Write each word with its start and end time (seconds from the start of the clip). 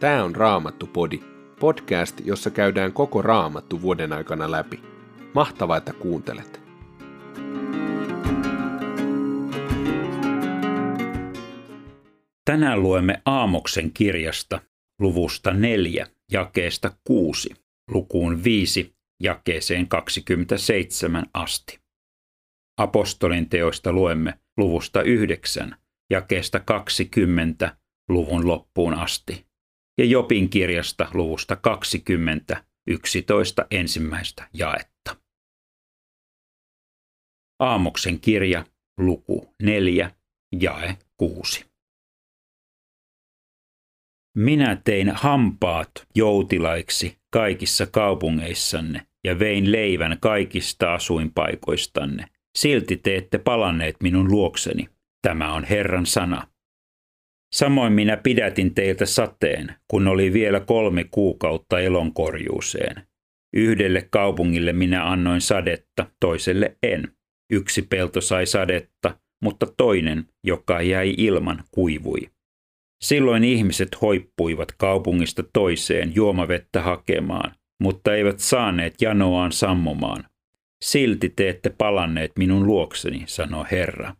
Tämä 0.00 0.24
on 0.24 0.36
Raamattu-podi, 0.36 1.20
podcast, 1.60 2.20
jossa 2.24 2.50
käydään 2.50 2.92
koko 2.92 3.22
Raamattu 3.22 3.82
vuoden 3.82 4.12
aikana 4.12 4.50
läpi. 4.50 4.82
Mahtavaa, 5.34 5.76
että 5.76 5.92
kuuntelet! 5.92 6.60
Tänään 12.44 12.82
luemme 12.82 13.22
Aamoksen 13.24 13.92
kirjasta 13.92 14.60
luvusta 15.00 15.54
4, 15.54 16.06
jakeesta 16.32 16.96
6, 17.04 17.50
lukuun 17.90 18.44
5, 18.44 18.94
jakeeseen 19.22 19.88
27 19.88 21.26
asti. 21.34 21.80
Apostolin 22.78 23.48
teoista 23.48 23.92
luemme 23.92 24.34
luvusta 24.56 25.02
9, 25.02 25.76
jakeesta 26.10 26.60
20 26.60 27.76
luvun 28.08 28.48
loppuun 28.48 28.94
asti 28.94 29.45
ja 29.98 30.04
Jopin 30.04 30.50
kirjasta 30.50 31.08
luvusta 31.14 31.56
20, 31.56 32.64
11 32.86 33.66
ensimmäistä 33.70 34.48
jaetta. 34.52 35.16
Aamoksen 37.58 38.20
kirja, 38.20 38.64
luku 38.98 39.54
4, 39.62 40.10
jae 40.60 40.96
6. 41.16 41.64
Minä 44.36 44.80
tein 44.84 45.10
hampaat 45.10 45.90
joutilaiksi 46.14 47.18
kaikissa 47.32 47.86
kaupungeissanne 47.86 49.06
ja 49.24 49.38
vein 49.38 49.72
leivän 49.72 50.18
kaikista 50.20 50.94
asuinpaikoistanne. 50.94 52.24
Silti 52.58 52.96
te 52.96 53.16
ette 53.16 53.38
palanneet 53.38 53.96
minun 54.02 54.30
luokseni. 54.30 54.88
Tämä 55.22 55.54
on 55.54 55.64
Herran 55.64 56.06
sana. 56.06 56.48
Samoin 57.52 57.92
minä 57.92 58.16
pidätin 58.16 58.74
teiltä 58.74 59.06
sateen, 59.06 59.74
kun 59.88 60.08
oli 60.08 60.32
vielä 60.32 60.60
kolme 60.60 61.04
kuukautta 61.10 61.80
elonkorjuuseen. 61.80 63.06
Yhdelle 63.52 64.08
kaupungille 64.10 64.72
minä 64.72 65.10
annoin 65.10 65.40
sadetta, 65.40 66.06
toiselle 66.20 66.76
en. 66.82 67.08
Yksi 67.52 67.82
pelto 67.82 68.20
sai 68.20 68.46
sadetta, 68.46 69.18
mutta 69.42 69.66
toinen, 69.76 70.26
joka 70.44 70.82
jäi 70.82 71.14
ilman, 71.18 71.64
kuivui. 71.70 72.30
Silloin 73.04 73.44
ihmiset 73.44 74.02
hoippuivat 74.02 74.72
kaupungista 74.72 75.42
toiseen 75.52 76.14
juomavettä 76.14 76.82
hakemaan, 76.82 77.54
mutta 77.80 78.14
eivät 78.14 78.40
saaneet 78.40 78.94
janoaan 79.00 79.52
sammumaan. 79.52 80.24
Silti 80.84 81.28
te 81.28 81.48
ette 81.48 81.70
palanneet 81.70 82.32
minun 82.38 82.66
luokseni, 82.66 83.22
sanoo 83.26 83.66
Herra. 83.70 84.14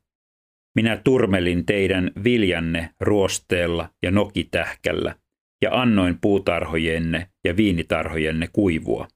Minä 0.76 0.96
turmelin 0.96 1.66
teidän 1.66 2.10
viljanne 2.24 2.90
ruosteella 3.00 3.90
ja 4.02 4.10
nokitähkällä, 4.10 5.16
ja 5.62 5.80
annoin 5.80 6.18
puutarhojenne 6.20 7.30
ja 7.44 7.56
viinitarhojenne 7.56 8.48
kuivua. 8.52 9.08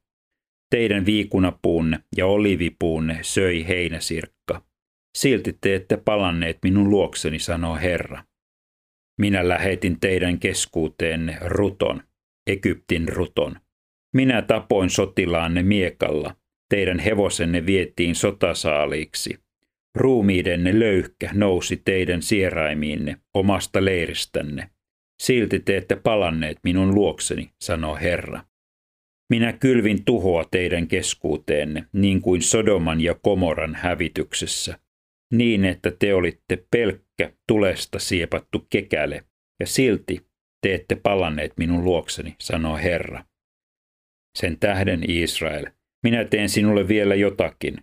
Teidän 0.70 1.06
viikunapuunne 1.06 1.98
ja 2.16 2.26
olivipuunne 2.26 3.18
söi 3.22 3.64
heinäsirkka. 3.68 4.62
Silti 5.18 5.58
te 5.60 5.74
ette 5.74 5.96
palanneet 5.96 6.58
minun 6.62 6.90
luokseni, 6.90 7.38
sanoo 7.38 7.76
Herra. 7.76 8.24
Minä 9.20 9.48
lähetin 9.48 10.00
teidän 10.00 10.38
keskuuteenne 10.38 11.38
ruton, 11.40 12.02
Egyptin 12.46 13.08
ruton. 13.08 13.56
Minä 14.14 14.42
tapoin 14.42 14.90
sotilaanne 14.90 15.62
miekalla, 15.62 16.36
teidän 16.70 16.98
hevosenne 16.98 17.66
vietiin 17.66 18.14
sotasaaliiksi– 18.14 19.38
Ruumiidenne 19.94 20.78
löyhkä 20.78 21.30
nousi 21.34 21.82
teidän 21.84 22.22
sieraimiinne 22.22 23.16
omasta 23.34 23.84
leiristänne. 23.84 24.70
Silti 25.22 25.60
te 25.60 25.76
ette 25.76 25.96
palanneet 25.96 26.58
minun 26.64 26.94
luokseni, 26.94 27.50
sanoo 27.60 27.96
Herra. 27.96 28.44
Minä 29.30 29.52
kylvin 29.52 30.04
tuhoa 30.04 30.44
teidän 30.50 30.88
keskuuteenne, 30.88 31.84
niin 31.92 32.22
kuin 32.22 32.42
Sodoman 32.42 33.00
ja 33.00 33.14
Komoran 33.14 33.74
hävityksessä, 33.74 34.78
niin 35.32 35.64
että 35.64 35.90
te 35.98 36.14
olitte 36.14 36.64
pelkkä 36.70 37.32
tulesta 37.48 37.98
siepattu 37.98 38.66
kekäle, 38.70 39.24
ja 39.60 39.66
silti 39.66 40.26
te 40.62 40.74
ette 40.74 40.94
palanneet 40.94 41.52
minun 41.56 41.84
luokseni, 41.84 42.36
sanoo 42.40 42.76
Herra. 42.76 43.24
Sen 44.38 44.58
tähden 44.58 45.10
Israel, 45.10 45.66
minä 46.02 46.24
teen 46.24 46.48
sinulle 46.48 46.88
vielä 46.88 47.14
jotakin, 47.14 47.76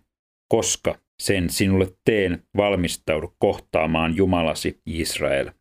koska 0.53 1.00
sen 1.22 1.50
sinulle 1.50 1.88
teen, 2.05 2.44
valmistaudu 2.57 3.35
kohtaamaan 3.39 4.16
Jumalasi 4.17 4.81
Israel. 4.85 5.51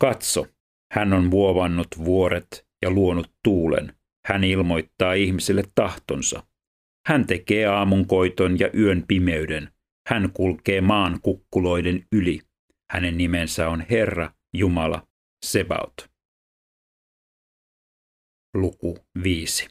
Katso, 0.00 0.46
hän 0.92 1.12
on 1.12 1.30
vuovannut 1.30 1.88
vuoret 2.04 2.66
ja 2.82 2.90
luonut 2.90 3.32
tuulen. 3.44 3.94
Hän 4.26 4.44
ilmoittaa 4.44 5.12
ihmiselle 5.14 5.62
tahtonsa. 5.74 6.42
Hän 7.08 7.26
tekee 7.26 7.66
aamunkoiton 7.66 8.58
ja 8.58 8.70
yön 8.74 9.04
pimeyden. 9.08 9.68
Hän 10.08 10.30
kulkee 10.32 10.80
maan 10.80 11.20
kukkuloiden 11.22 12.06
yli. 12.12 12.40
Hänen 12.92 13.16
nimensä 13.16 13.68
on 13.68 13.84
Herra, 13.90 14.30
Jumala, 14.54 15.06
Sebaot. 15.44 16.10
Luku 18.54 18.98
5. 19.22 19.68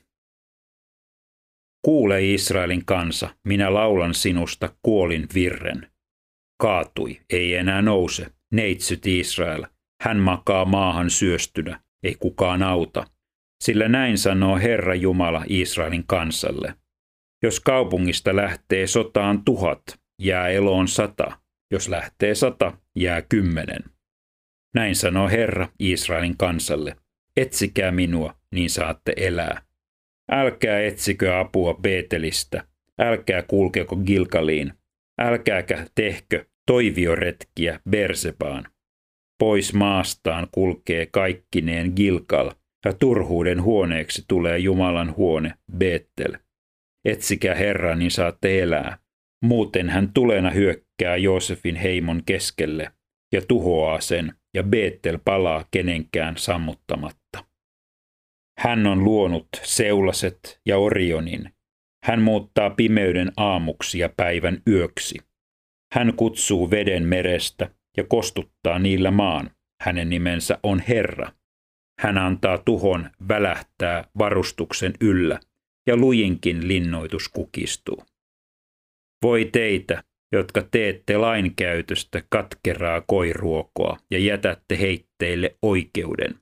Kuule 1.86 2.34
Israelin 2.34 2.86
kansa, 2.86 3.36
minä 3.48 3.74
laulan 3.74 4.14
sinusta 4.14 4.76
kuolin 4.82 5.28
virren. 5.34 5.92
Kaatui, 6.62 7.22
ei 7.30 7.56
enää 7.56 7.82
nouse, 7.82 8.28
neitsyt 8.52 9.08
Israel. 9.08 9.66
Hän 10.02 10.18
makaa 10.18 10.66
maahan 10.66 11.10
syöstynä, 11.10 11.80
ei 12.04 12.16
kukaan 12.20 12.64
auta. 12.64 13.06
Sillä 13.64 13.88
näin 13.88 14.18
sanoo 14.18 14.58
Herra 14.58 14.96
Jumala 14.96 15.44
Israelin 15.48 16.04
kansalle. 16.08 16.76
Jos 17.44 17.60
kaupungista 17.60 18.36
lähtee 18.36 18.88
sotaan 18.88 19.46
tuhat, 19.46 19.82
jää 20.22 20.48
eloon 20.48 20.88
sata. 20.88 21.40
Jos 21.72 21.90
lähtee 21.90 22.36
sata, 22.36 22.78
jää 22.96 23.22
kymmenen. 23.22 23.84
Näin 24.76 24.96
sanoo 24.96 25.30
Herra 25.30 25.68
Israelin 25.80 26.38
kansalle. 26.38 26.96
Etsikää 27.38 27.92
minua, 27.92 28.36
niin 28.52 28.70
saatte 28.70 29.14
elää. 29.18 29.62
Älkää 30.32 30.82
etsikö 30.82 31.40
apua 31.40 31.74
Beetelistä, 31.74 32.64
älkää 33.00 33.42
kulkeko 33.42 33.96
Gilkaliin, 33.96 34.74
älkääkä 35.22 35.86
tehkö 35.96 36.46
toivioretkiä 36.68 37.80
Bersebaan. 37.90 38.66
Pois 39.40 39.74
maastaan 39.74 40.48
kulkee 40.52 41.06
kaikkineen 41.06 41.94
Gilkal, 41.96 42.52
ja 42.86 42.94
turhuuden 42.94 43.62
huoneeksi 43.62 44.24
tulee 44.28 44.58
Jumalan 44.58 45.16
huone 45.16 45.54
Beettel. 45.78 46.38
Etsikää 47.06 47.56
Herran, 47.56 48.00
niin 48.00 48.12
saatte 48.12 48.60
elää. 48.60 48.98
Muuten 49.44 49.90
hän 49.90 50.14
tulena 50.14 50.50
hyökkää 50.50 51.18
Joosefin 51.18 51.76
heimon 51.76 52.22
keskelle 52.26 52.92
ja 53.34 53.42
tuhoaa 53.48 54.02
sen, 54.02 54.34
ja 54.54 54.64
Beettel 54.64 55.20
palaa 55.26 55.66
kenenkään 55.72 56.38
sammuttamatta. 56.38 57.53
Hän 58.60 58.88
on 58.88 59.04
luonut 59.04 59.48
seulaset 59.64 60.60
ja 60.66 60.78
Orionin. 60.78 61.54
Hän 62.06 62.22
muuttaa 62.22 62.70
pimeyden 62.70 63.32
aamuksi 63.38 64.00
ja 64.00 64.10
päivän 64.18 64.62
yöksi. 64.68 65.20
Hän 65.94 66.14
kutsuu 66.16 66.72
veden 66.72 67.04
merestä 67.04 67.70
ja 67.98 68.04
kostuttaa 68.04 68.80
niillä 68.80 69.12
maan. 69.12 69.50
Hänen 69.82 70.10
nimensä 70.10 70.60
on 70.64 70.84
Herra. 70.88 71.32
Hän 72.02 72.18
antaa 72.18 72.58
tuhon 72.58 73.10
välähtää 73.28 74.08
varustuksen 74.18 74.94
yllä, 75.02 75.40
ja 75.88 75.98
lujinkin 75.98 76.68
linnoitus 76.68 77.30
kukistuu. 77.30 78.04
Voi 79.24 79.50
teitä, 79.52 80.04
jotka 80.32 80.62
teette 80.72 81.18
lainkäytöstä 81.18 82.24
katkeraa 82.30 83.02
koiruokoa 83.02 83.98
ja 84.12 84.20
jätätte 84.20 84.80
heitteille 84.80 85.56
oikeuden. 85.62 86.36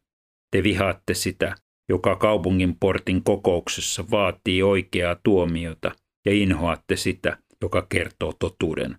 Te 0.51 0.63
vihaatte 0.63 1.13
sitä, 1.13 1.55
joka 1.91 2.15
kaupungin 2.15 2.75
portin 2.79 3.23
kokouksessa 3.23 4.05
vaatii 4.11 4.63
oikeaa 4.63 5.15
tuomiota 5.23 5.91
ja 6.25 6.33
inhoatte 6.33 6.95
sitä, 6.95 7.37
joka 7.61 7.85
kertoo 7.89 8.33
totuuden. 8.39 8.95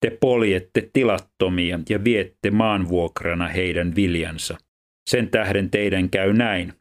Te 0.00 0.18
poljette 0.20 0.90
tilattomia 0.92 1.78
ja 1.88 2.04
viette 2.04 2.50
maanvuokrana 2.50 3.48
heidän 3.48 3.94
viljansa. 3.96 4.58
Sen 5.10 5.28
tähden 5.28 5.70
teidän 5.70 6.10
käy 6.10 6.32
näin. 6.32 6.72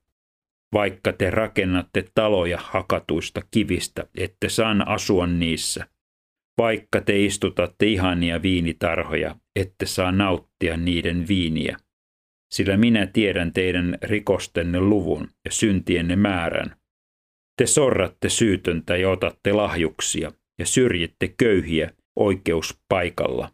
Vaikka 0.73 1.13
te 1.13 1.29
rakennatte 1.29 2.05
taloja 2.15 2.57
hakatuista 2.61 3.41
kivistä, 3.51 4.07
ette 4.17 4.49
saan 4.49 4.87
asua 4.87 5.27
niissä. 5.27 5.87
Vaikka 6.57 7.01
te 7.01 7.25
istutatte 7.25 7.85
ihania 7.85 8.41
viinitarhoja, 8.41 9.35
ette 9.55 9.85
saa 9.85 10.11
nauttia 10.11 10.77
niiden 10.77 11.27
viiniä 11.27 11.77
sillä 12.51 12.77
minä 12.77 13.05
tiedän 13.05 13.53
teidän 13.53 13.97
rikostenne 14.01 14.79
luvun 14.79 15.29
ja 15.45 15.51
syntienne 15.51 16.15
määrän. 16.15 16.75
Te 17.57 17.65
sorratte 17.65 18.29
syytöntä 18.29 18.97
ja 18.97 19.09
otatte 19.09 19.53
lahjuksia 19.53 20.31
ja 20.59 20.65
syrjitte 20.65 21.33
köyhiä 21.37 21.91
oikeuspaikalla. 22.15 23.51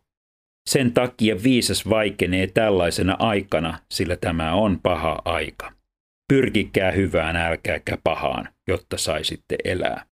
Sen 0.70 0.94
takia 0.94 1.44
viisas 1.44 1.90
vaikenee 1.90 2.48
tällaisena 2.48 3.16
aikana, 3.20 3.80
sillä 3.92 4.16
tämä 4.16 4.54
on 4.54 4.80
paha 4.84 5.22
aika. 5.26 5.72
Pyrkikää 6.28 6.92
hyvään, 6.92 7.36
älkääkä 7.36 7.98
pahaan, 8.04 8.50
jotta 8.68 8.98
saisitte 8.98 9.56
elää. 9.64 10.06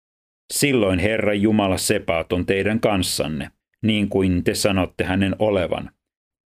Silloin 0.53 0.99
Herra 0.99 1.33
Jumala 1.33 1.77
Sepaat 1.77 2.33
on 2.33 2.45
teidän 2.45 2.79
kanssanne, 2.79 3.51
niin 3.81 4.09
kuin 4.09 4.43
te 4.43 4.55
sanotte 4.55 5.03
hänen 5.03 5.35
olevan. 5.39 5.91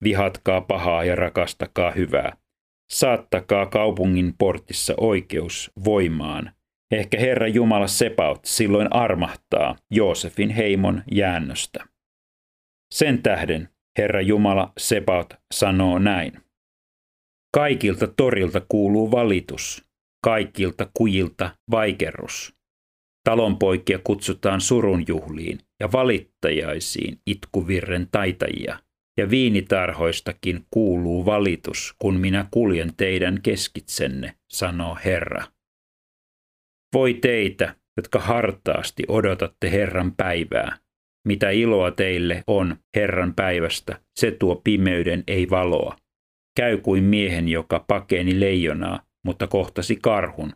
Vihatkaa 0.02 0.60
pahaa 0.60 1.04
ja 1.04 1.16
rakastakaa 1.16 1.90
hyvää. 1.90 2.36
Saattakaa 2.92 3.66
kaupungin 3.66 4.34
portissa 4.38 4.94
oikeus 4.96 5.70
voimaan. 5.84 6.52
Ehkä 6.92 7.18
Herra 7.20 7.48
Jumala 7.48 7.86
Sepaut 7.86 8.40
silloin 8.44 8.92
armahtaa 8.92 9.76
Joosefin 9.90 10.50
heimon 10.50 11.02
jäännöstä. 11.12 11.84
Sen 12.94 13.22
tähden 13.22 13.68
Herra 13.98 14.20
Jumala 14.20 14.72
Sepaut 14.78 15.34
sanoo 15.54 15.98
näin. 15.98 16.32
Kaikilta 17.54 18.06
torilta 18.06 18.62
kuuluu 18.68 19.10
valitus, 19.10 19.84
kaikilta 20.24 20.90
kujilta 20.94 21.56
vaikerrus. 21.70 22.54
Talonpoikia 23.24 23.98
kutsutaan 24.04 24.60
surunjuhliin 24.60 25.58
ja 25.80 25.92
valittajaisiin 25.92 27.20
itkuvirren 27.26 28.08
taitajia. 28.12 28.78
Ja 29.18 29.30
viinitarhoistakin 29.30 30.66
kuuluu 30.70 31.26
valitus, 31.26 31.94
kun 31.98 32.20
minä 32.20 32.46
kuljen 32.50 32.92
teidän 32.96 33.42
keskitsenne, 33.42 34.34
sanoo 34.52 34.98
Herra. 35.04 35.44
Voi 36.94 37.14
teitä, 37.14 37.74
jotka 37.96 38.18
hartaasti 38.18 39.02
odotatte 39.08 39.70
Herran 39.70 40.12
päivää. 40.16 40.78
Mitä 41.28 41.50
iloa 41.50 41.90
teille 41.90 42.44
on 42.46 42.76
Herran 42.96 43.34
päivästä, 43.34 44.00
se 44.18 44.30
tuo 44.30 44.60
pimeyden 44.64 45.24
ei 45.26 45.50
valoa. 45.50 45.96
Käy 46.56 46.78
kuin 46.78 47.04
miehen, 47.04 47.48
joka 47.48 47.84
pakeni 47.88 48.40
leijonaa, 48.40 49.02
mutta 49.24 49.46
kohtasi 49.46 49.96
karhun. 50.02 50.52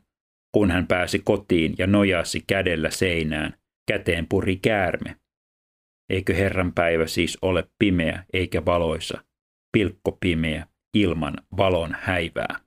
Kun 0.55 0.71
hän 0.71 0.87
pääsi 0.87 1.19
kotiin 1.19 1.75
ja 1.79 1.87
nojasi 1.87 2.45
kädellä 2.47 2.91
seinään, 2.91 3.55
käteen 3.89 4.27
puri 4.29 4.57
käärme. 4.57 5.17
Eikö 6.11 6.35
Herran 6.35 6.73
päivä 6.73 7.07
siis 7.07 7.39
ole 7.43 7.65
pimeä 7.79 8.25
eikä 8.33 8.65
valoisa, 8.65 9.25
pilkko 9.73 10.19
pimeä, 10.21 10.67
ilman 10.95 11.35
valon 11.57 11.97
häivää? 12.01 12.61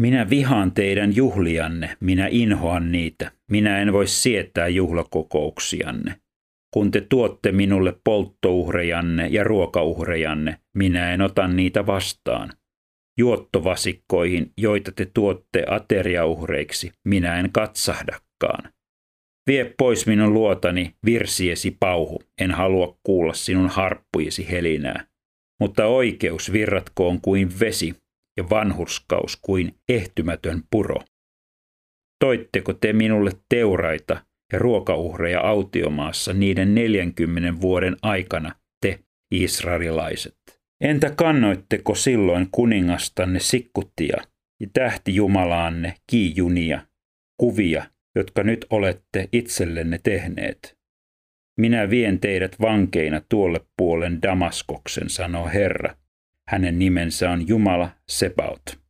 Minä 0.00 0.30
vihaan 0.30 0.72
teidän 0.72 1.16
juhlianne, 1.16 1.96
minä 2.00 2.28
inhoan 2.30 2.92
niitä, 2.92 3.32
minä 3.50 3.78
en 3.78 3.92
voi 3.92 4.06
sietää 4.06 4.68
juhlakokouksianne. 4.68 6.20
Kun 6.74 6.90
te 6.90 7.00
tuotte 7.00 7.52
minulle 7.52 8.00
polttouhrejanne 8.04 9.26
ja 9.26 9.44
ruokauhrejanne, 9.44 10.60
minä 10.74 11.14
en 11.14 11.20
ota 11.20 11.48
niitä 11.48 11.86
vastaan. 11.86 12.52
Juottovasikkoihin, 13.18 14.52
joita 14.58 14.92
te 14.92 15.10
tuotte 15.14 15.64
ateriauhreiksi, 15.70 16.92
minä 17.04 17.38
en 17.38 17.52
katsahdakaan. 17.52 18.73
Vie 19.46 19.74
pois 19.78 20.06
minun 20.06 20.34
luotani 20.34 20.94
virsiesi 21.06 21.76
pauhu, 21.80 22.22
en 22.40 22.50
halua 22.50 22.98
kuulla 23.02 23.34
sinun 23.34 23.68
harppujesi 23.68 24.50
helinää. 24.50 25.06
Mutta 25.60 25.86
oikeus 25.86 26.52
virratkoon 26.52 27.20
kuin 27.20 27.60
vesi 27.60 27.94
ja 28.36 28.50
vanhurskaus 28.50 29.38
kuin 29.42 29.74
ehtymätön 29.88 30.62
puro. 30.70 30.96
Toitteko 32.24 32.72
te 32.72 32.92
minulle 32.92 33.30
teuraita 33.48 34.26
ja 34.52 34.58
ruokauhreja 34.58 35.40
autiomaassa 35.40 36.32
niiden 36.32 36.74
40 36.74 37.60
vuoden 37.60 37.96
aikana, 38.02 38.54
te 38.80 38.98
israelilaiset? 39.30 40.36
Entä 40.80 41.10
kannoitteko 41.10 41.94
silloin 41.94 42.48
kuningastanne 42.50 43.40
sikkuttia 43.40 44.16
ja 44.60 44.66
tähti 44.72 45.14
Jumalaanne 45.14 45.94
kiijunia, 46.10 46.86
kuvia, 47.40 47.84
jotka 48.14 48.42
nyt 48.42 48.66
olette 48.70 49.28
itsellenne 49.32 49.98
tehneet? 50.02 50.78
Minä 51.56 51.90
vien 51.90 52.20
teidät 52.20 52.60
vankeina 52.60 53.20
tuolle 53.28 53.60
puolen 53.76 54.22
Damaskoksen, 54.22 55.10
sanoo 55.10 55.48
Herra. 55.48 55.96
Hänen 56.48 56.78
nimensä 56.78 57.30
on 57.30 57.48
Jumala 57.48 57.90
Sebaut. 58.08 58.84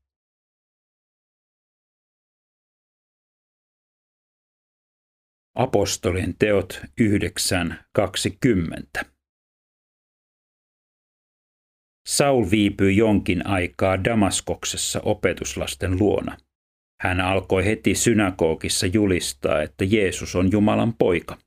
Apostolien 5.54 6.34
teot 6.38 6.80
9.20. 8.98 9.04
Saul 12.06 12.50
viipyi 12.50 12.96
jonkin 12.96 13.46
aikaa 13.46 14.04
Damaskoksessa 14.04 15.00
opetuslasten 15.00 15.98
luona. 15.98 16.36
Hän 17.00 17.20
alkoi 17.20 17.64
heti 17.64 17.94
synagogissa 17.94 18.86
julistaa, 18.86 19.62
että 19.62 19.84
Jeesus 19.84 20.36
on 20.36 20.52
Jumalan 20.52 20.94
poika. 20.94 21.38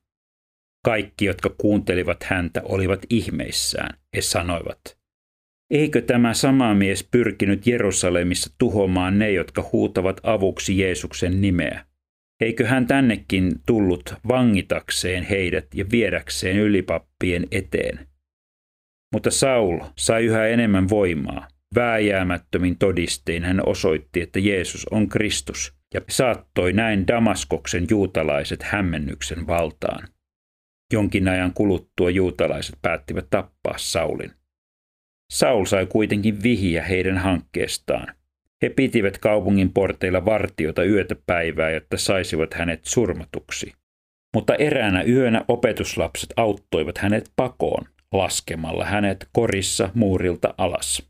Kaikki, 0.84 1.24
jotka 1.24 1.54
kuuntelivat 1.58 2.22
häntä, 2.24 2.62
olivat 2.64 3.06
ihmeissään. 3.10 3.98
He 4.16 4.22
sanoivat, 4.22 4.98
eikö 5.70 6.02
tämä 6.02 6.34
sama 6.34 6.74
mies 6.74 7.08
pyrkinyt 7.10 7.66
Jerusalemissa 7.66 8.50
tuhoamaan 8.58 9.18
ne, 9.18 9.30
jotka 9.30 9.68
huutavat 9.72 10.20
avuksi 10.22 10.78
Jeesuksen 10.78 11.40
nimeä? 11.40 11.84
Eikö 12.40 12.66
hän 12.66 12.86
tännekin 12.86 13.52
tullut 13.66 14.14
vangitakseen 14.28 15.24
heidät 15.24 15.66
ja 15.74 15.84
viedäkseen 15.90 16.56
ylipappien 16.56 17.46
eteen? 17.50 18.08
Mutta 19.12 19.30
Saul 19.30 19.80
sai 19.96 20.24
yhä 20.24 20.46
enemmän 20.46 20.88
voimaa. 20.88 21.48
Vääjäämättömin 21.74 22.78
todistein 22.78 23.44
hän 23.44 23.68
osoitti, 23.68 24.20
että 24.20 24.38
Jeesus 24.38 24.86
on 24.90 25.08
Kristus 25.08 25.74
ja 25.94 26.00
saattoi 26.08 26.72
näin 26.72 27.06
Damaskoksen 27.06 27.86
juutalaiset 27.90 28.62
hämmennyksen 28.62 29.46
valtaan. 29.46 30.08
Jonkin 30.92 31.28
ajan 31.28 31.52
kuluttua 31.54 32.10
juutalaiset 32.10 32.78
päättivät 32.82 33.26
tappaa 33.30 33.74
Saulin. 33.76 34.30
Saul 35.32 35.64
sai 35.64 35.86
kuitenkin 35.86 36.42
vihiä 36.42 36.82
heidän 36.82 37.18
hankkeestaan. 37.18 38.14
He 38.62 38.68
pitivät 38.68 39.18
kaupungin 39.18 39.72
porteilla 39.72 40.24
vartiota 40.24 40.84
yötä 40.84 41.16
päivää, 41.26 41.70
jotta 41.70 41.96
saisivat 41.96 42.54
hänet 42.54 42.84
surmatuksi. 42.84 43.72
Mutta 44.34 44.54
eräänä 44.54 45.02
yönä 45.02 45.44
opetuslapset 45.48 46.32
auttoivat 46.36 46.98
hänet 46.98 47.32
pakoon 47.36 47.84
laskemalla 48.12 48.84
hänet 48.84 49.28
korissa 49.32 49.90
muurilta 49.94 50.54
alas. 50.58 51.07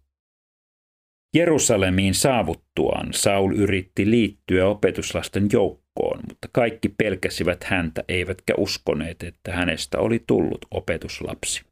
Jerusalemiin 1.34 2.14
saavuttuaan 2.14 3.12
Saul 3.12 3.52
yritti 3.52 4.10
liittyä 4.10 4.66
opetuslasten 4.66 5.48
joukkoon, 5.52 6.20
mutta 6.28 6.48
kaikki 6.52 6.88
pelkäsivät 6.88 7.64
häntä 7.64 8.04
eivätkä 8.08 8.54
uskoneet, 8.56 9.22
että 9.22 9.52
hänestä 9.52 9.98
oli 9.98 10.24
tullut 10.26 10.66
opetuslapsi. 10.70 11.62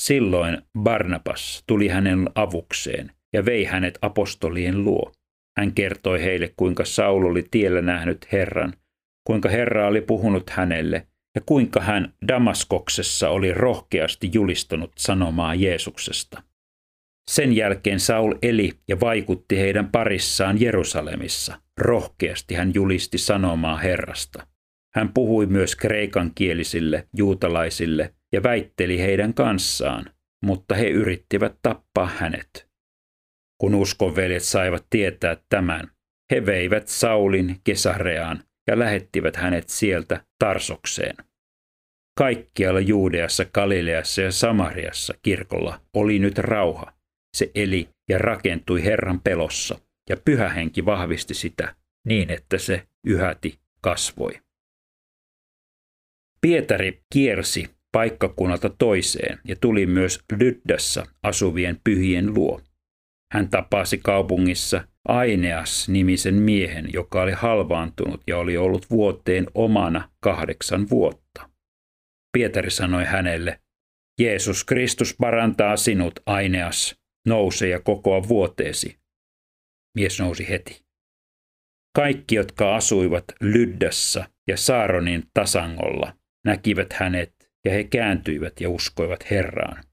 Silloin 0.00 0.62
Barnabas 0.78 1.64
tuli 1.66 1.88
hänen 1.88 2.30
avukseen 2.34 3.12
ja 3.32 3.44
vei 3.44 3.64
hänet 3.64 3.98
apostolien 4.02 4.84
luo. 4.84 5.12
Hän 5.58 5.72
kertoi 5.72 6.22
heille, 6.22 6.52
kuinka 6.56 6.84
Saul 6.84 7.24
oli 7.24 7.44
tiellä 7.50 7.82
nähnyt 7.82 8.32
Herran, 8.32 8.72
kuinka 9.26 9.48
Herra 9.48 9.86
oli 9.86 10.00
puhunut 10.00 10.50
hänelle 10.50 11.06
ja 11.34 11.40
kuinka 11.46 11.80
hän 11.80 12.14
Damaskoksessa 12.28 13.28
oli 13.28 13.54
rohkeasti 13.54 14.30
julistanut 14.32 14.92
sanomaa 14.98 15.54
Jeesuksesta. 15.54 16.42
Sen 17.30 17.56
jälkeen 17.56 18.00
Saul 18.00 18.34
eli 18.42 18.72
ja 18.88 19.00
vaikutti 19.00 19.58
heidän 19.58 19.90
parissaan 19.90 20.60
Jerusalemissa. 20.60 21.60
Rohkeasti 21.78 22.54
hän 22.54 22.74
julisti 22.74 23.18
sanomaa 23.18 23.76
Herrasta. 23.76 24.46
Hän 24.94 25.12
puhui 25.14 25.46
myös 25.46 25.76
kreikan-kielisille 25.76 27.08
juutalaisille 27.16 28.14
ja 28.32 28.42
väitteli 28.42 29.00
heidän 29.00 29.34
kanssaan, 29.34 30.04
mutta 30.44 30.74
he 30.74 30.88
yrittivät 30.88 31.56
tappaa 31.62 32.06
hänet. 32.18 32.68
Kun 33.60 33.74
uskonveljet 33.74 34.42
saivat 34.42 34.86
tietää 34.90 35.36
tämän, 35.48 35.90
he 36.32 36.46
veivät 36.46 36.88
Saulin 36.88 37.60
Kesareaan 37.64 38.44
ja 38.66 38.78
lähettivät 38.78 39.36
hänet 39.36 39.68
sieltä 39.68 40.24
Tarsokseen. 40.38 41.16
Kaikkialla 42.18 42.80
Juudeassa, 42.80 43.44
Galileassa 43.44 44.22
ja 44.22 44.32
Samariassa 44.32 45.14
kirkolla 45.22 45.80
oli 45.94 46.18
nyt 46.18 46.38
rauha. 46.38 46.99
Se 47.36 47.50
eli 47.54 47.88
ja 48.08 48.18
rakentui 48.18 48.84
Herran 48.84 49.20
pelossa, 49.20 49.78
ja 50.08 50.16
pyhä 50.24 50.48
henki 50.48 50.84
vahvisti 50.84 51.34
sitä 51.34 51.74
niin, 52.06 52.30
että 52.30 52.58
se 52.58 52.88
yhäti 53.06 53.58
kasvoi. 53.80 54.32
Pietari 56.40 57.02
kiersi 57.12 57.70
paikkakunnalta 57.92 58.70
toiseen 58.70 59.38
ja 59.44 59.56
tuli 59.56 59.86
myös 59.86 60.20
Lyddassa 60.38 61.06
asuvien 61.22 61.80
pyhien 61.84 62.34
luo. 62.34 62.60
Hän 63.32 63.48
tapasi 63.48 63.98
kaupungissa 63.98 64.84
Aineas-nimisen 65.08 66.34
miehen, 66.34 66.88
joka 66.92 67.22
oli 67.22 67.32
halvaantunut 67.32 68.22
ja 68.26 68.38
oli 68.38 68.56
ollut 68.56 68.90
vuoteen 68.90 69.46
omana 69.54 70.10
kahdeksan 70.20 70.90
vuotta. 70.90 71.50
Pietari 72.32 72.70
sanoi 72.70 73.04
hänelle, 73.04 73.60
Jeesus 74.20 74.64
Kristus 74.64 75.16
parantaa 75.20 75.76
sinut, 75.76 76.20
Aineas, 76.26 76.99
nouse 77.26 77.68
ja 77.68 77.80
kokoa 77.80 78.28
vuoteesi. 78.28 79.00
Mies 79.94 80.20
nousi 80.20 80.48
heti. 80.48 80.84
Kaikki, 81.96 82.34
jotka 82.34 82.76
asuivat 82.76 83.24
Lyddässä 83.40 84.30
ja 84.48 84.56
Saaronin 84.56 85.22
tasangolla, 85.34 86.16
näkivät 86.44 86.92
hänet 86.92 87.50
ja 87.64 87.72
he 87.72 87.84
kääntyivät 87.84 88.60
ja 88.60 88.70
uskoivat 88.70 89.30
Herraan. 89.30 89.84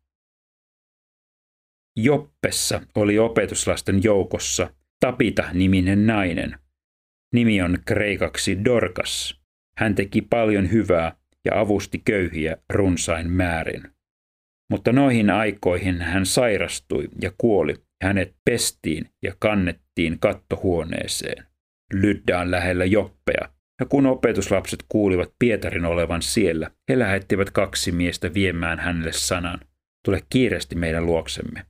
Joppessa 1.96 2.82
oli 2.96 3.20
opetuslasten 3.20 4.04
joukossa 4.04 4.74
Tapita-niminen 5.00 6.08
nainen. 6.08 6.60
Nimi 7.34 7.62
on 7.62 7.78
kreikaksi 7.86 8.66
Dorkas. 8.66 9.42
Hän 9.78 9.96
teki 9.96 10.22
paljon 10.22 10.72
hyvää 10.72 11.18
ja 11.46 11.60
avusti 11.60 12.02
köyhiä 12.06 12.58
runsain 12.74 13.32
määrin. 13.32 13.97
Mutta 14.72 14.94
noihin 14.94 15.30
aikoihin 15.30 16.02
hän 16.02 16.26
sairastui 16.26 17.08
ja 17.22 17.32
kuoli. 17.38 17.76
Hänet 18.04 18.36
pestiin 18.46 19.10
ja 19.24 19.34
kannettiin 19.40 20.20
kattohuoneeseen. 20.20 21.46
Lydda 21.94 22.40
on 22.40 22.52
lähellä 22.52 22.86
Joppea, 22.86 23.50
ja 23.80 23.86
kun 23.86 24.06
opetuslapset 24.06 24.84
kuulivat 24.90 25.34
Pietarin 25.40 25.86
olevan 25.86 26.22
siellä, 26.22 26.72
he 26.90 27.00
lähettivät 27.00 27.50
kaksi 27.50 27.92
miestä 27.92 28.34
viemään 28.34 28.80
hänelle 28.80 29.12
sanan. 29.12 29.60
Tule 30.06 30.22
kiireesti 30.30 30.76
meidän 30.76 31.06
luoksemme. 31.06 31.66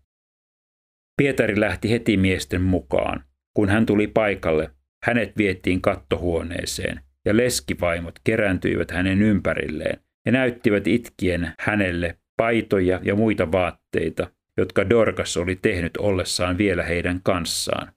Pietari 1.17 1.59
lähti 1.59 1.91
heti 1.91 2.17
miesten 2.17 2.61
mukaan. 2.61 3.23
Kun 3.53 3.69
hän 3.69 3.85
tuli 3.85 4.07
paikalle, 4.07 4.71
hänet 5.05 5.37
vietiin 5.37 5.81
kattohuoneeseen, 5.81 7.01
ja 7.25 7.37
leskivaimot 7.37 8.19
kerääntyivät 8.23 8.91
hänen 8.91 9.21
ympärilleen 9.21 9.99
ja 10.25 10.31
näyttivät 10.31 10.87
itkien 10.87 11.53
hänelle 11.59 12.17
paitoja 12.37 12.99
ja 13.03 13.15
muita 13.15 13.51
vaatteita, 13.51 14.31
jotka 14.57 14.89
Dorkas 14.89 15.37
oli 15.37 15.55
tehnyt 15.55 15.97
ollessaan 15.97 16.57
vielä 16.57 16.83
heidän 16.83 17.21
kanssaan. 17.23 17.91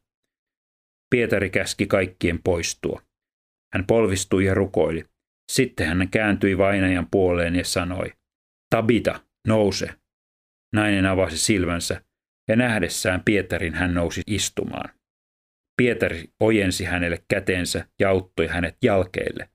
Pietari 1.11 1.50
käski 1.50 1.87
kaikkien 1.87 2.42
poistua. 2.44 3.02
Hän 3.75 3.87
polvistui 3.87 4.44
ja 4.44 4.54
rukoili. 4.54 5.04
Sitten 5.52 5.87
hän 5.87 6.09
kääntyi 6.11 6.59
vainajan 6.59 7.09
puoleen 7.11 7.56
ja 7.56 7.64
sanoi, 7.64 8.12
Tabita, 8.70 9.20
nouse. 9.47 9.88
Nainen 10.75 11.06
avasi 11.06 11.38
silmänsä 11.38 12.02
ja 12.49 12.56
nähdessään 12.56 13.23
Pietarin 13.25 13.75
hän 13.75 13.94
nousi 13.94 14.23
istumaan. 14.26 14.94
Pietari 15.76 16.25
ojensi 16.40 16.85
hänelle 16.85 17.25
kätensä 17.28 17.87
ja 18.00 18.11
auttoi 18.11 18.47
hänet 18.47 18.76
jalkeille. 18.82 19.49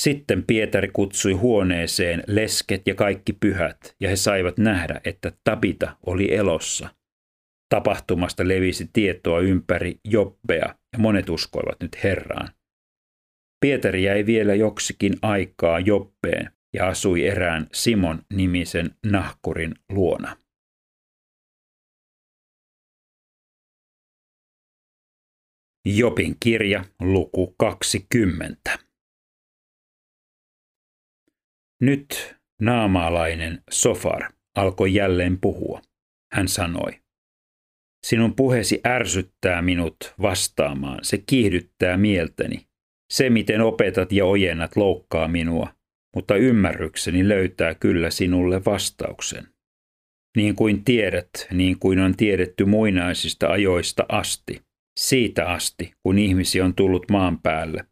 Sitten 0.00 0.44
Pietari 0.46 0.88
kutsui 0.88 1.32
huoneeseen 1.32 2.22
lesket 2.26 2.86
ja 2.86 2.94
kaikki 2.94 3.32
pyhät, 3.32 3.96
ja 4.00 4.08
he 4.08 4.16
saivat 4.16 4.58
nähdä, 4.58 5.00
että 5.04 5.32
Tabita 5.44 5.96
oli 6.06 6.34
elossa. 6.34 6.88
Tapahtumasta 7.68 8.48
levisi 8.48 8.90
tietoa 8.92 9.40
ympäri 9.40 10.00
Jobbea, 10.04 10.74
ja 10.92 10.98
monet 10.98 11.28
uskoivat 11.28 11.80
nyt 11.80 12.04
Herraan. 12.04 12.48
Pietari 13.60 14.02
jäi 14.02 14.26
vielä 14.26 14.54
joksikin 14.54 15.12
aikaa 15.22 15.80
Joppeen 15.80 16.50
ja 16.74 16.88
asui 16.88 17.26
erään 17.26 17.66
Simon 17.72 18.22
nimisen 18.34 18.90
nahkurin 19.06 19.74
luona. 19.88 20.36
Jopin 25.84 26.36
kirja, 26.40 26.84
luku 27.00 27.54
20. 27.58 28.78
Nyt 31.82 32.36
naamaalainen 32.60 33.62
Sofar 33.70 34.32
alkoi 34.56 34.94
jälleen 34.94 35.40
puhua. 35.40 35.80
Hän 36.32 36.48
sanoi, 36.48 37.02
Sinun 38.06 38.34
puheesi 38.36 38.80
ärsyttää 38.86 39.62
minut 39.62 39.96
vastaamaan, 40.22 40.98
se 41.02 41.18
kiihdyttää 41.26 41.96
mieltäni. 41.96 42.66
Se, 43.12 43.30
miten 43.30 43.60
opetat 43.60 44.12
ja 44.12 44.24
ojennat, 44.24 44.76
loukkaa 44.76 45.28
minua, 45.28 45.74
mutta 46.16 46.36
ymmärrykseni 46.36 47.28
löytää 47.28 47.74
kyllä 47.74 48.10
sinulle 48.10 48.64
vastauksen. 48.64 49.46
Niin 50.36 50.54
kuin 50.54 50.84
tiedät, 50.84 51.30
niin 51.52 51.78
kuin 51.78 51.98
on 51.98 52.16
tiedetty 52.16 52.64
muinaisista 52.64 53.48
ajoista 53.48 54.06
asti, 54.08 54.62
siitä 54.98 55.46
asti, 55.46 55.92
kun 56.02 56.18
ihmisi 56.18 56.60
on 56.60 56.74
tullut 56.74 57.10
maan 57.10 57.38
päälle. 57.42 57.84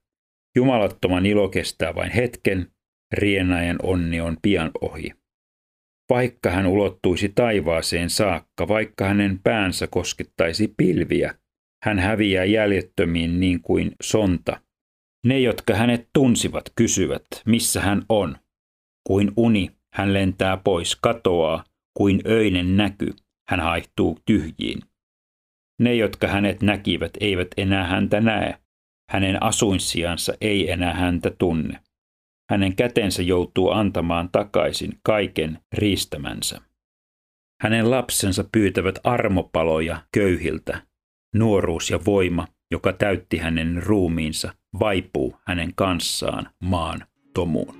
Jumalattoman 0.56 1.26
ilo 1.26 1.48
kestää 1.48 1.94
vain 1.94 2.10
hetken, 2.10 2.70
rienajan 3.12 3.76
onni 3.82 4.20
on 4.20 4.36
pian 4.42 4.70
ohi. 4.80 5.12
Vaikka 6.10 6.50
hän 6.50 6.66
ulottuisi 6.66 7.28
taivaaseen 7.28 8.10
saakka, 8.10 8.68
vaikka 8.68 9.04
hänen 9.04 9.40
päänsä 9.44 9.86
koskettaisi 9.86 10.74
pilviä, 10.76 11.34
hän 11.84 11.98
häviää 11.98 12.44
jäljettömiin 12.44 13.40
niin 13.40 13.62
kuin 13.62 13.92
sonta. 14.02 14.60
Ne, 15.26 15.40
jotka 15.40 15.74
hänet 15.74 16.08
tunsivat, 16.12 16.64
kysyvät, 16.76 17.26
missä 17.46 17.80
hän 17.80 18.02
on. 18.08 18.36
Kuin 19.06 19.32
uni, 19.36 19.70
hän 19.94 20.14
lentää 20.14 20.56
pois, 20.56 20.96
katoaa, 20.96 21.64
kuin 21.96 22.20
öinen 22.26 22.76
näky, 22.76 23.14
hän 23.48 23.60
haihtuu 23.60 24.18
tyhjiin. 24.26 24.80
Ne, 25.80 25.94
jotka 25.94 26.28
hänet 26.28 26.62
näkivät, 26.62 27.10
eivät 27.20 27.48
enää 27.56 27.86
häntä 27.86 28.20
näe. 28.20 28.58
Hänen 29.10 29.42
asuinsiansa 29.42 30.32
ei 30.40 30.70
enää 30.70 30.94
häntä 30.94 31.30
tunne. 31.38 31.80
Hänen 32.50 32.76
kätensä 32.76 33.22
joutuu 33.22 33.70
antamaan 33.70 34.28
takaisin 34.32 34.98
kaiken 35.02 35.58
riistämänsä. 35.72 36.60
Hänen 37.60 37.90
lapsensa 37.90 38.44
pyytävät 38.52 38.98
armopaloja 39.04 40.02
köyhiltä. 40.12 40.82
Nuoruus 41.34 41.90
ja 41.90 42.00
voima, 42.06 42.48
joka 42.70 42.92
täytti 42.92 43.36
hänen 43.38 43.82
ruumiinsa, 43.82 44.54
vaipuu 44.80 45.36
hänen 45.46 45.72
kanssaan 45.74 46.50
maan 46.62 47.04
tomuun. 47.34 47.74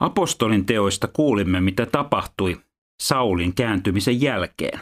Apostolin 0.00 0.66
teoista 0.66 1.08
kuulimme, 1.08 1.60
mitä 1.60 1.86
tapahtui 1.86 2.60
Saulin 3.02 3.54
kääntymisen 3.54 4.20
jälkeen. 4.20 4.80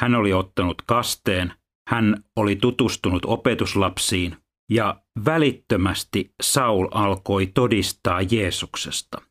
Hän 0.00 0.14
oli 0.14 0.32
ottanut 0.32 0.82
kasteen, 0.82 1.52
hän 1.88 2.24
oli 2.36 2.56
tutustunut 2.56 3.24
opetuslapsiin 3.24 4.36
ja 4.70 5.02
välittömästi 5.24 6.34
Saul 6.42 6.88
alkoi 6.90 7.46
todistaa 7.46 8.22
Jeesuksesta. 8.22 9.22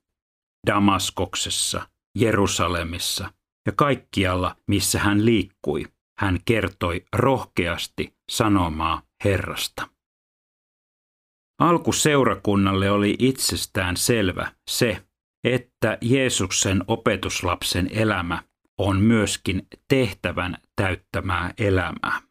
Damaskoksessa, 0.68 1.88
Jerusalemissa 2.18 3.34
ja 3.66 3.72
kaikkialla, 3.76 4.56
missä 4.68 5.00
hän 5.00 5.26
liikkui, 5.26 5.86
hän 6.20 6.40
kertoi 6.46 7.06
rohkeasti 7.16 8.16
sanomaa 8.32 9.02
Herrasta. 9.24 9.88
Alkuseurakunnalle 11.60 12.92
oli 12.92 13.16
itsestään 13.20 13.98
selvä 13.98 14.52
se, 14.70 15.06
että 15.44 15.98
Jeesuksen 16.02 16.84
opetuslapsen 16.88 17.90
elämä 17.92 18.44
on 18.78 19.02
myöskin 19.02 19.68
tehtävän 19.88 20.58
täyttämää 20.76 21.54
elämää. 21.58 22.22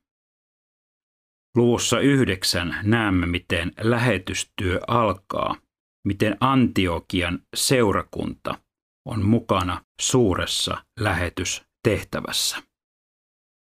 Luvussa 1.57 2.01
yhdeksän 2.01 2.77
näemme, 2.83 3.27
miten 3.27 3.73
lähetystyö 3.81 4.81
alkaa, 4.87 5.57
miten 6.05 6.37
Antiokian 6.41 7.39
seurakunta 7.55 8.59
on 9.05 9.25
mukana 9.25 9.85
suuressa 10.01 10.85
lähetystehtävässä. 11.01 12.63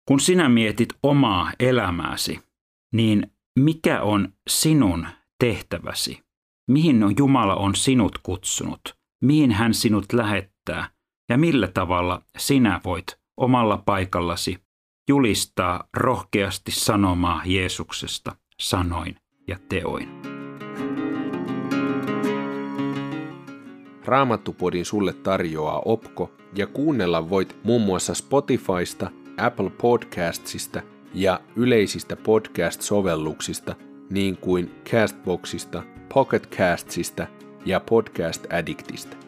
Kun 0.09 0.21
sinä 0.21 0.49
mietit 0.49 0.89
omaa 1.03 1.53
elämääsi, 1.61 2.41
niin 2.95 3.33
mikä 3.59 4.03
on 4.03 4.33
sinun 4.49 5.07
tehtäväsi? 5.39 6.23
Mihin 6.71 7.05
Jumala 7.19 7.55
on 7.55 7.75
sinut 7.75 8.19
kutsunut? 8.23 8.97
Mihin 9.25 9.53
hän 9.53 9.75
sinut 9.75 10.13
lähettää? 10.13 10.91
Ja 11.29 11.39
millä 11.39 11.69
tavalla 11.69 12.23
sinä 12.39 12.81
voit 12.85 13.19
omalla 13.37 13.83
paikallasi 13.87 14.68
julistaa 15.09 15.89
rohkeasti 15.97 16.71
sanomaa 16.71 17.43
Jeesuksesta 17.45 18.37
sanoin 18.61 19.17
ja 19.49 19.57
teoin. 19.69 20.09
Raamattupodin 24.05 24.85
sulle 24.85 25.13
tarjoaa 25.13 25.83
Opko 25.85 26.31
ja 26.55 26.67
kuunnella 26.67 27.31
voit 27.31 27.57
muun 27.65 27.83
muassa 27.83 28.15
Spotifysta, 28.15 29.11
Apple 29.37 29.71
Podcastsista 29.71 30.83
ja 31.15 31.41
yleisistä 31.57 32.17
podcast-sovelluksista– 32.17 33.75
niin 34.11 34.37
kuin 34.37 34.71
Castboxista, 34.91 35.83
Pocketcastsista 36.15 37.27
ja 37.67 37.81
Podcast 37.81 38.53
Addictista. 38.53 39.28